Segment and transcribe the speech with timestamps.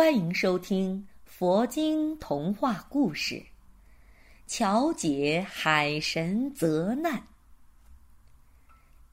[0.00, 3.34] 欢迎收听佛经童话故事
[4.46, 7.18] 《巧解海神责难》。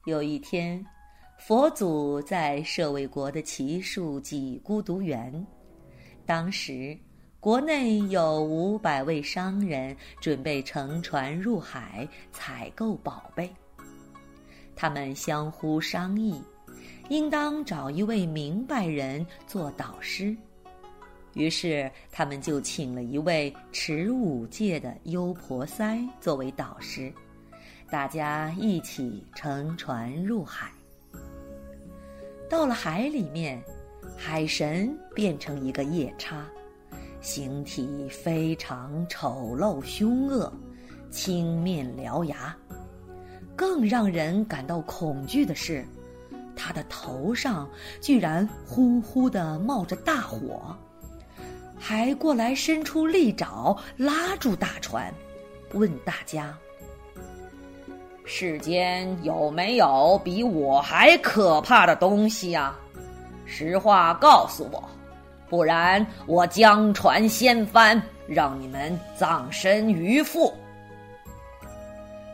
[0.06, 0.84] 有一天，
[1.38, 5.46] 佛祖在舍卫国的奇树给孤独园，
[6.26, 6.98] 当时
[7.42, 13.54] 国内有五百位商人准备乘船入海采购宝贝，
[14.74, 16.42] 他们相互商议，
[17.10, 20.34] 应当找一位明白人做导师。
[21.38, 27.14] 于是，他们就请了一位持五戒的优婆塞作为导师，
[27.92, 30.72] 大家一起乘船入海。
[32.50, 33.62] 到了海里面，
[34.18, 36.44] 海神变成一个夜叉，
[37.22, 40.52] 形体非常丑陋凶恶，
[41.12, 42.58] 青面獠牙。
[43.56, 45.86] 更让人感到恐惧的是，
[46.56, 47.70] 他的头上
[48.02, 50.76] 居然呼呼的冒着大火。
[51.80, 55.14] 还过来伸出利爪拉住大船，
[55.74, 56.58] 问大家
[58.26, 62.76] ：“世间有没有比我还可怕的东西呀？
[63.46, 64.84] 实话告诉我，
[65.50, 70.54] 不然我将船掀翻，让你们葬身鱼腹。”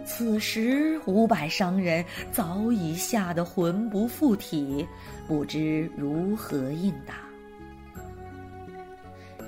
[0.05, 4.87] 此时，五百商人早已吓得魂不附体，
[5.27, 7.13] 不知如何应答。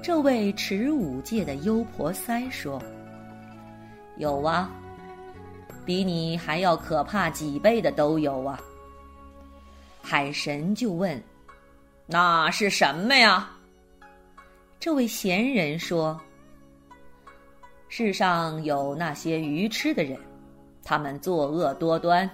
[0.05, 2.79] 这位持五戒的优婆塞说
[4.17, 4.69] ：“有啊，
[5.83, 8.61] 比你还要可怕几倍的都有啊。”
[10.03, 11.19] 海神就问
[12.05, 13.49] ：“那是什么呀？”
[14.79, 16.21] 这位贤人说
[17.89, 20.19] ：“世上有那些愚痴的人，
[20.83, 22.29] 他们作恶多端，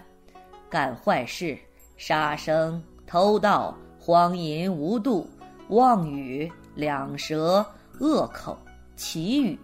[0.69, 1.57] 干坏事，
[1.95, 5.25] 杀生、偷盗、荒淫无度、
[5.71, 7.65] 妄语。”两舌、
[7.99, 8.57] 恶口、
[8.95, 9.59] 绮语、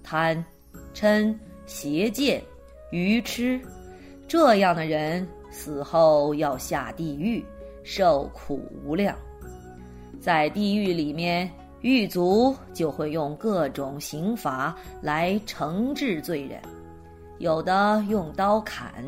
[0.00, 0.42] 贪、
[0.94, 1.36] 嗔、
[1.66, 2.40] 邪见、
[2.92, 3.60] 愚痴，
[4.28, 7.44] 这样的人死后要下地狱，
[7.82, 9.16] 受苦无量。
[10.20, 16.62] 在地狱里面，狱卒就会用各种刑罚来惩治罪人，
[17.38, 19.04] 有的用刀砍，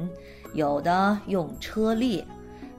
[0.54, 2.26] 有的用车裂，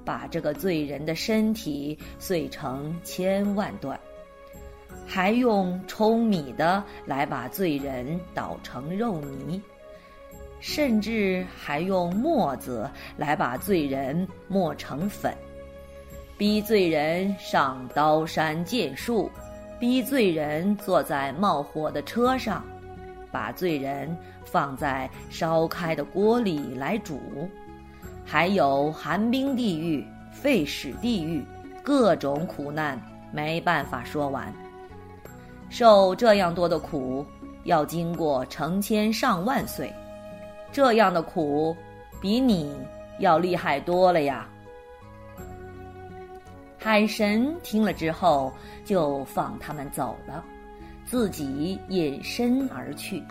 [0.06, 4.00] 把这个罪人的身体碎成千万段。
[5.08, 9.62] 还用舂米的来把罪人捣成肉泥，
[10.60, 15.32] 甚至还用磨子来把罪人磨成粉，
[16.38, 19.30] 逼罪人上刀山剑树，
[19.80, 22.66] 逼罪人坐在冒火的车上，
[23.32, 27.20] 把罪人放在烧开的锅里来煮，
[28.25, 31.46] 还有寒冰地狱、沸屎地狱，
[31.84, 33.00] 各种苦难
[33.31, 34.52] 没办法说完。
[35.69, 37.25] 受这样多的苦，
[37.64, 39.94] 要经过成千上万岁，
[40.72, 41.75] 这样的苦，
[42.19, 42.75] 比你
[43.19, 44.47] 要厉害多了呀！
[46.78, 48.52] 海神听了之后，
[48.84, 50.44] 就放他们走了，
[51.03, 53.24] 自己隐身而去。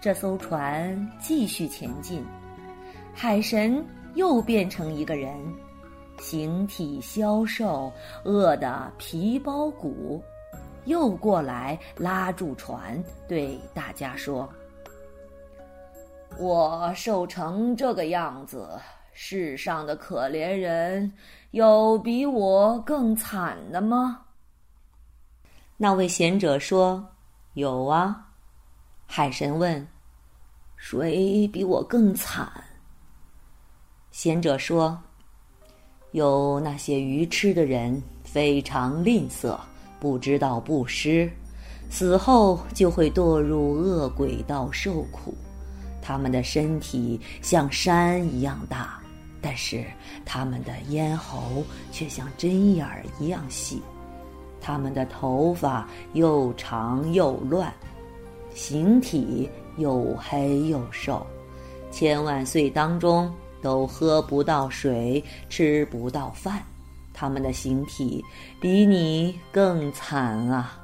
[0.00, 2.24] 这艘船继续前进，
[3.18, 3.82] 海神
[4.14, 5.34] 又变成一个人，
[6.18, 7.90] 形体消瘦，
[8.24, 10.22] 饿得皮包骨。
[10.84, 14.46] 又过来拉住船，对大家说
[16.38, 18.68] ：“我瘦成这个样子，
[19.14, 21.10] 世上的可怜人
[21.52, 24.20] 有比我更惨的吗？”
[25.78, 27.02] 那位贤者说
[27.54, 28.28] ：“有啊。”
[29.08, 29.88] 海神问
[30.76, 32.46] ：“谁比我更惨？”
[34.18, 34.98] 贤者说
[36.12, 39.54] ：“有那些愚痴的人，非常吝啬。”
[40.00, 41.30] 不知道布施，
[41.90, 45.34] 死后就会堕入恶鬼道受苦。
[46.00, 48.98] 他们的身体像山一样大，
[49.42, 49.84] 但是
[50.24, 53.82] 他们的咽喉却像针眼儿一样细。
[54.62, 57.70] 他们的头发又长又乱，
[58.54, 59.46] 形体
[59.76, 61.26] 又黑又瘦。
[61.90, 63.30] 千万岁当中
[63.66, 66.62] 都喝不到水，吃不到饭。
[67.12, 68.24] 他们的形体
[68.60, 70.78] 比你更惨啊！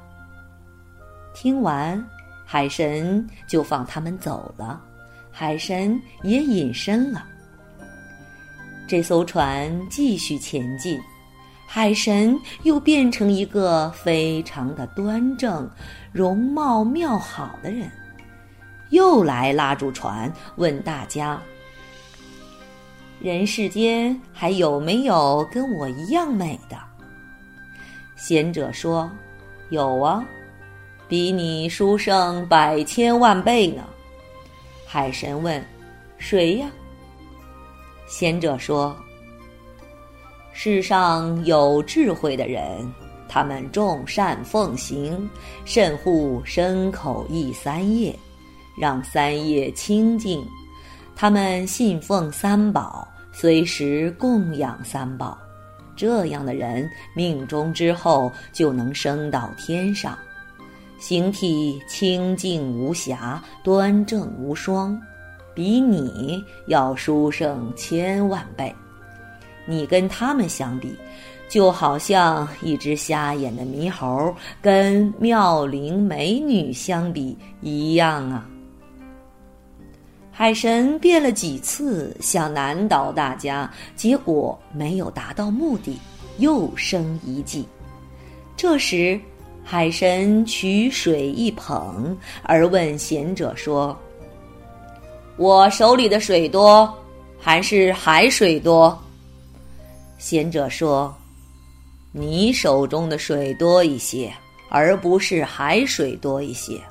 [1.33, 2.05] 听完，
[2.45, 4.81] 海神就放他们走了，
[5.31, 7.23] 海神也隐身了。
[8.85, 10.99] 这艘船继续前进，
[11.65, 15.69] 海神又变成一个非常的端正、
[16.11, 17.89] 容貌妙好的人，
[18.89, 21.41] 又来拉住船，问大家。
[23.23, 26.75] 人世间还有没有跟我一样美的？
[28.17, 29.09] 贤者说
[29.71, 30.21] ：“有啊，
[31.07, 33.81] 比你殊胜百千万倍呢。”
[34.85, 35.65] 海神问
[36.19, 36.69] ：“谁呀？”
[38.07, 38.93] 贤者说
[40.51, 42.85] ：“世上有智慧的人，
[43.29, 45.29] 他们众善奉行，
[45.63, 48.13] 甚护身口意三业，
[48.77, 50.45] 让三业清净。
[51.15, 55.37] 他们信奉三宝。”随时供养三宝，
[55.95, 60.17] 这样的人命中之后就能升到天上，
[60.99, 64.97] 形体清净无瑕、端正无双，
[65.53, 68.73] 比你要殊胜千万倍。
[69.65, 70.95] 你跟他们相比，
[71.49, 78.47] 就好像一只瞎眼的猕猴跟妙龄美女相比一样啊。
[80.35, 85.99] 海神变了几次，想难倒大家，结果没有达到目的，
[86.39, 87.67] 又生一计。
[88.57, 89.19] 这时，
[89.63, 93.95] 海神取水一捧，而问贤者说
[95.37, 96.91] ：“我手里的水多，
[97.39, 98.99] 还是海水多？”
[100.17, 101.15] 贤者说
[102.11, 104.33] ：“你手中的水多一些，
[104.69, 106.81] 而不是海水多一些。”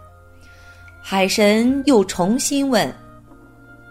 [1.03, 2.89] 海神又重新问。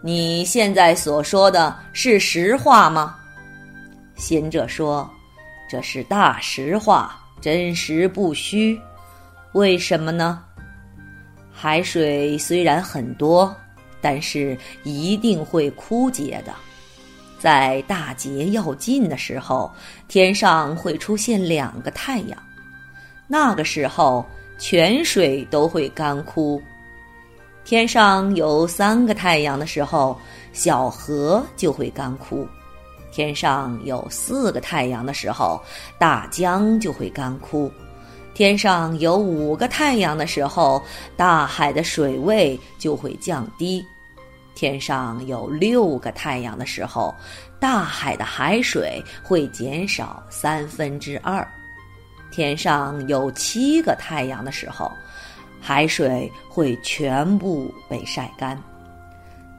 [0.03, 3.15] 你现在所说的是实话吗？
[4.15, 5.07] 贤者说
[5.69, 8.79] ：“这是大实话，真实不虚。
[9.53, 10.43] 为什么呢？
[11.51, 13.55] 海水虽然很多，
[14.01, 16.51] 但是一定会枯竭的。
[17.37, 19.71] 在大劫要尽的时候，
[20.07, 22.37] 天上会出现两个太阳，
[23.27, 24.25] 那个时候
[24.57, 26.59] 泉水都会干枯。”
[27.63, 30.19] 天上有三个太阳的时候，
[30.51, 32.45] 小河就会干枯；
[33.11, 35.61] 天上有四个太阳的时候，
[35.97, 37.71] 大江就会干枯；
[38.33, 40.83] 天上有五个太阳的时候，
[41.15, 43.81] 大海的水位就会降低；
[44.55, 47.13] 天上有六个太阳的时候，
[47.59, 51.45] 大海的海水会减少三分之二；
[52.31, 54.91] 天上有七个太阳的时候。
[55.61, 58.61] 海水会全部被晒干，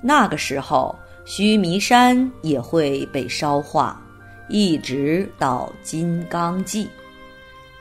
[0.02, 0.94] 那个时候
[1.24, 4.02] 须弥山也会被烧化，
[4.48, 6.88] 一直到金刚际，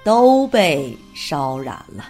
[0.04, 2.06] 都被烧燃了。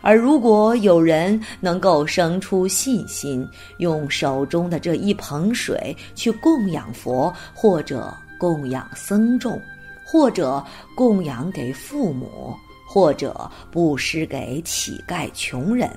[0.00, 3.46] 而如果有人能够生出信心，
[3.78, 9.60] 用手中的这一捧水去供养佛，或者供养僧众，
[10.04, 10.62] 或者
[10.94, 12.54] 供养给父母。
[12.94, 15.90] 或者布施给乞丐、穷人，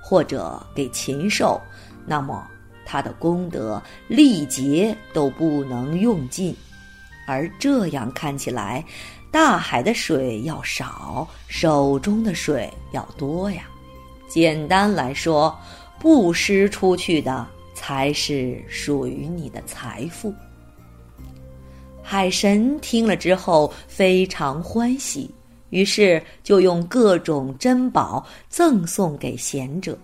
[0.00, 1.60] 或者给禽兽，
[2.06, 2.46] 那么
[2.86, 6.54] 他的功德历劫都不能用尽。
[7.26, 8.84] 而这样看起来，
[9.32, 13.64] 大海的水要少，手中的水要多呀。
[14.28, 15.58] 简单来说，
[15.98, 20.32] 布施出去的才是属于你的财富。
[22.00, 25.28] 海神听了之后非常欢喜。
[25.74, 29.98] 于是就用各种珍宝赠送给贤者，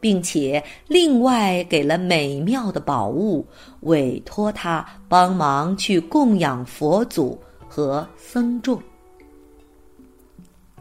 [0.00, 3.46] 并且另外给了美妙的宝物，
[3.82, 8.82] 委托他帮忙去供养佛祖和僧众。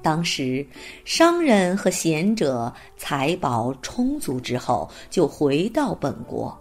[0.02, 0.66] 当时
[1.06, 6.58] 商人和贤者财宝充足之后，就回到本国。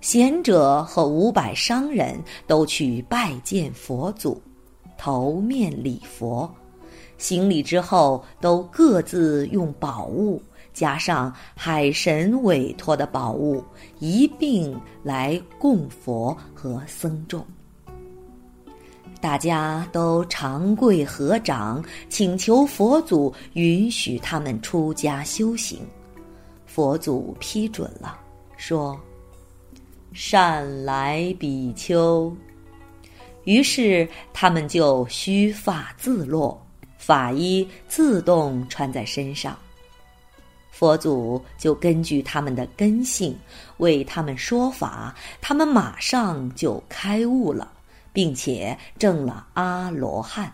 [0.00, 4.42] 贤者和五百商人都去拜见佛祖，
[4.96, 6.52] 头面礼佛。
[7.18, 10.40] 行礼之后，都各自用宝物
[10.72, 13.62] 加上海神委托的宝物
[13.98, 17.44] 一并来供佛和僧众。
[19.20, 25.80] 大家都长跪合掌，请求佛祖允许他们出家修行。
[26.64, 28.16] 佛祖批准了，
[28.56, 28.96] 说
[30.14, 32.32] ：“善来比丘。”
[33.42, 36.64] 于是他们就须发自落。
[36.98, 39.56] 法衣自动穿在身上，
[40.70, 43.34] 佛祖就根据他们的根性
[43.78, 47.72] 为他们说法，他们马上就开悟了，
[48.12, 50.52] 并且证了阿罗汉。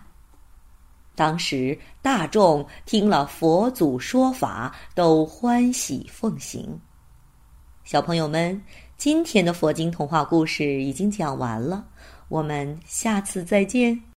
[1.17, 6.79] 当时大众听了佛祖说法，都欢喜奉行。
[7.85, 8.61] 小朋友们，
[8.97, 11.85] 今天的佛经童话故事已经讲完了，
[12.29, 14.05] 我们下次再见。